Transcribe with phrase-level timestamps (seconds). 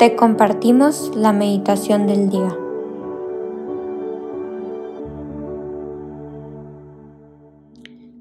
[0.00, 2.56] te compartimos la meditación del día.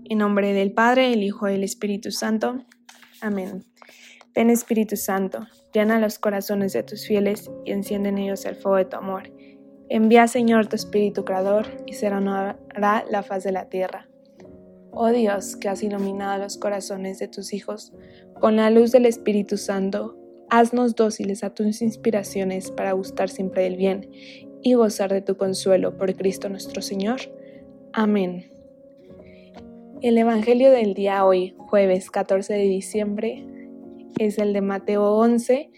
[0.09, 2.65] En nombre del Padre, el Hijo y el Espíritu Santo.
[3.21, 3.63] Amén.
[4.35, 8.75] Ven Espíritu Santo, llena los corazones de tus fieles y enciende en ellos el fuego
[8.75, 9.31] de tu amor.
[9.87, 14.09] Envía Señor tu Espíritu Creador y se renovará la faz de la tierra.
[14.91, 17.93] Oh Dios, que has iluminado los corazones de tus hijos
[18.41, 20.18] con la luz del Espíritu Santo,
[20.51, 24.09] Haznos dóciles a tus inspiraciones para gustar siempre del bien
[24.63, 27.19] y gozar de tu consuelo por Cristo nuestro Señor.
[27.93, 28.51] Amén.
[30.01, 33.45] El Evangelio del día hoy, jueves 14 de diciembre,
[34.17, 35.69] es el de Mateo 11,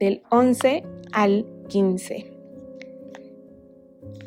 [0.00, 2.32] del 11 al 15.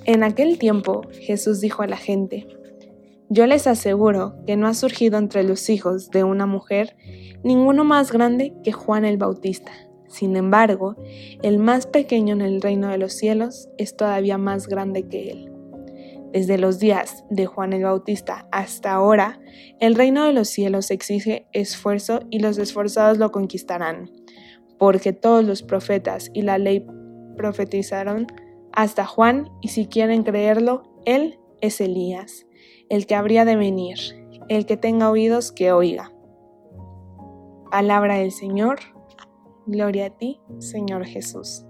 [0.05, 2.47] En aquel tiempo Jesús dijo a la gente,
[3.27, 6.95] Yo les aseguro que no ha surgido entre los hijos de una mujer
[7.43, 10.95] ninguno más grande que Juan el Bautista sin embargo,
[11.43, 15.51] el más pequeño en el reino de los cielos es todavía más grande que él.
[16.33, 19.39] Desde los días de Juan el Bautista hasta ahora,
[19.79, 24.11] el reino de los cielos exige esfuerzo y los esforzados lo conquistarán,
[24.77, 26.85] porque todos los profetas y la ley
[27.37, 28.27] profetizaron
[28.71, 32.45] hasta Juan, y si quieren creerlo, él es Elías,
[32.89, 33.97] el que habría de venir,
[34.47, 36.11] el que tenga oídos que oiga.
[37.71, 38.79] Palabra del Señor
[39.69, 41.63] Gloria a ti, Señor Jesús.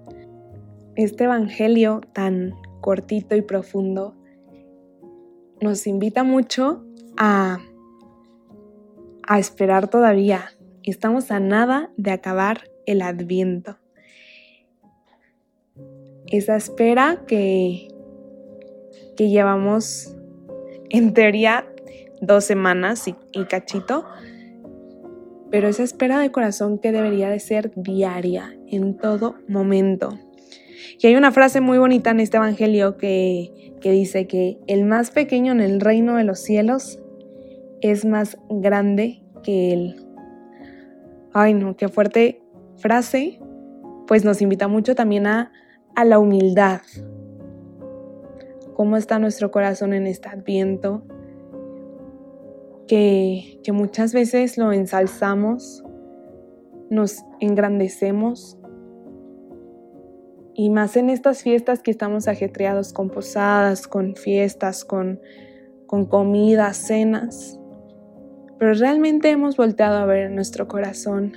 [0.95, 4.15] Este Evangelio tan cortito y profundo
[5.59, 6.81] nos invita mucho
[7.17, 7.59] a,
[9.27, 10.45] a esperar todavía.
[10.83, 13.77] Estamos a nada de acabar el adviento.
[16.27, 17.89] Esa espera que,
[19.17, 20.15] que llevamos
[20.89, 21.67] en teoría
[22.21, 24.05] dos semanas y, y cachito,
[25.51, 30.17] pero esa espera de corazón que debería de ser diaria, en todo momento.
[30.99, 35.11] Y hay una frase muy bonita en este Evangelio que, que dice que el más
[35.11, 36.99] pequeño en el reino de los cielos
[37.81, 40.05] es más grande que él.
[41.33, 42.41] Ay, no, qué fuerte
[42.77, 43.39] frase,
[44.07, 45.51] pues nos invita mucho también a,
[45.95, 46.81] a la humildad.
[48.73, 51.03] ¿Cómo está nuestro corazón en este adviento?
[52.89, 55.83] Que, muchas veces lo ensalzamos,
[56.89, 58.57] nos engrandecemos
[60.55, 65.21] y más en estas fiestas que estamos ajetreados con posadas, con fiestas, con,
[65.85, 67.59] con comidas, cenas.
[68.57, 71.33] Pero realmente hemos volteado a ver nuestro corazón,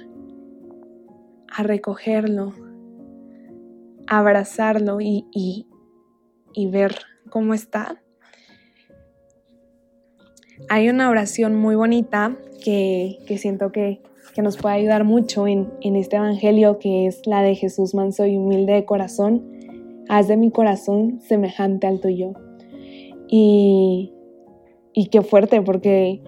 [1.54, 2.54] a recogerlo,
[4.08, 5.68] a abrazarlo y, y,
[6.54, 6.96] y ver
[7.30, 8.01] cómo está.
[10.68, 14.00] Hay una oración muy bonita que, siento que,
[14.36, 18.72] nos puede ayudar mucho en, este Evangelio, que es la de Jesús manso y humilde
[18.72, 19.42] de corazón.
[20.08, 22.32] Haz de mi corazón semejante al tuyo.
[23.28, 24.12] Y,
[24.92, 26.22] y qué fuerte, porque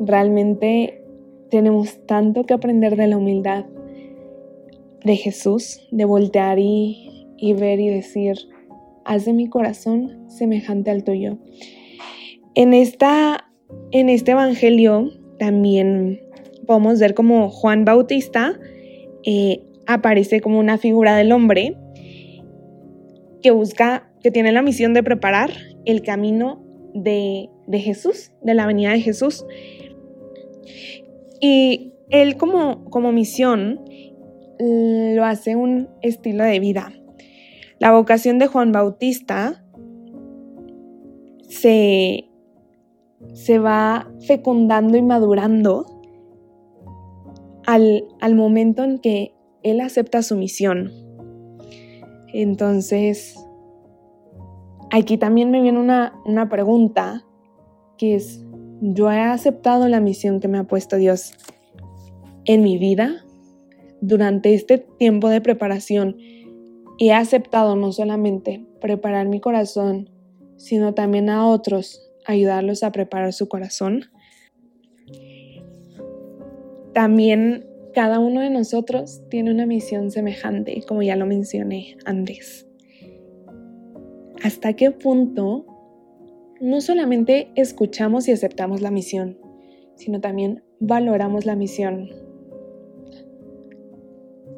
[0.00, 1.02] realmente
[1.50, 3.66] tenemos tanto que aprender de la humildad
[5.04, 8.36] de Jesús, de voltear y, y ver y decir,
[9.04, 11.38] haz de mi corazón semejante al tuyo.
[12.54, 13.50] En esta
[13.90, 16.20] en este Evangelio también
[16.66, 18.58] podemos ver como Juan Bautista
[19.24, 21.76] eh, aparece como una figura del hombre
[23.42, 25.50] que busca, que tiene la misión de preparar
[25.84, 26.64] el camino
[26.94, 29.44] de, de Jesús, de la venida de Jesús.
[31.40, 33.80] Y él como, como misión
[34.58, 36.92] lo hace un estilo de vida.
[37.78, 39.64] La vocación de Juan Bautista
[41.48, 42.24] se
[43.32, 45.86] se va fecundando y madurando
[47.66, 50.92] al, momento en que él acepta su misión.
[52.32, 53.36] Entonces,
[54.90, 57.24] aquí también me viene una, una pregunta
[57.96, 58.44] que es,
[58.80, 61.32] ¿yo he aceptado la misión que me ha puesto Dios
[62.44, 63.24] en mi vida?
[64.00, 66.16] Durante este tiempo de preparación,
[66.98, 70.10] he aceptado no solamente preparar mi corazón,
[70.56, 74.06] sino también a otros ayudarlos a preparar su corazón.
[76.92, 82.66] También cada uno de nosotros tiene una misión semejante, como ya lo mencioné antes.
[84.42, 85.64] ¿Hasta qué punto
[86.60, 89.38] no solamente escuchamos y aceptamos la misión,
[89.94, 92.10] sino también valoramos la misión?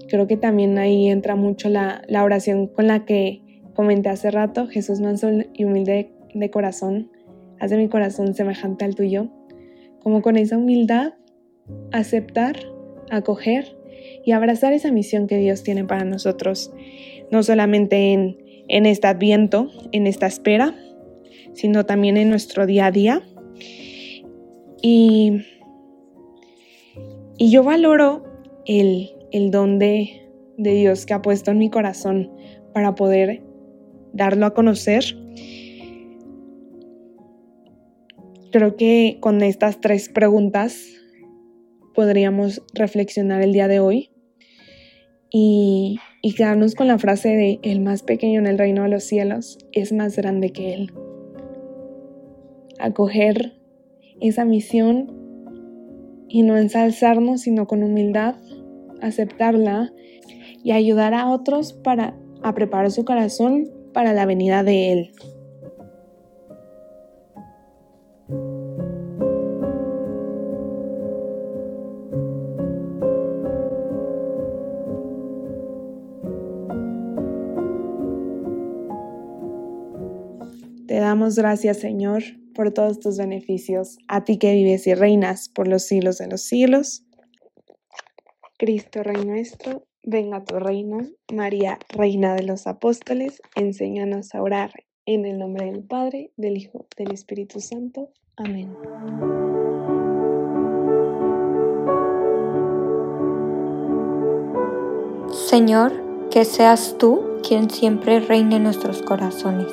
[0.08, 3.42] Creo que también ahí entra mucho la, oración con la que
[3.74, 7.10] comenté hace rato, Jesús manso y humilde de corazón,
[7.60, 9.28] haz de mi corazón semejante al tuyo,
[10.00, 11.14] como con esa humildad,
[11.92, 12.56] aceptar,
[13.10, 13.76] acoger
[14.24, 16.72] y abrazar esa misión que Dios tiene para nosotros,
[17.30, 18.38] no solamente en,
[18.68, 20.74] en este adviento, en esta espera,
[21.54, 23.22] sino también en nuestro día a día.
[24.82, 25.42] Y,
[27.38, 28.24] y yo valoro
[28.66, 32.30] el, el don de, de Dios que ha puesto en mi corazón
[32.72, 33.42] para poder
[34.12, 35.04] darlo a conocer.
[38.52, 40.78] Creo que con estas tres preguntas
[41.94, 44.10] podríamos reflexionar el día de hoy
[45.30, 45.98] y,
[46.36, 49.92] quedarnos con la frase de el más pequeño en el reino de los cielos es
[49.92, 50.92] más grande que él.
[52.78, 53.54] Acoger
[54.20, 55.12] esa misión
[56.28, 58.34] y no ensalzarnos, sino con humildad,
[59.00, 59.92] aceptarla
[60.64, 65.12] y ayudar a otros para a preparar su corazón para la venida de Él.
[81.16, 82.22] Damos gracias, Señor,
[82.54, 86.42] por todos tus beneficios, a ti que vives y reinas por los siglos de los
[86.42, 87.06] siglos.
[88.58, 90.98] Cristo, Rey nuestro, venga tu reino.
[91.32, 94.72] María, Reina de los Apóstoles, enséñanos a orar.
[95.06, 98.10] En el nombre del Padre, del Hijo, del Espíritu Santo.
[98.36, 98.76] Amén.
[105.32, 105.94] Señor,
[106.30, 109.72] que seas tú quien siempre reine en nuestros corazones.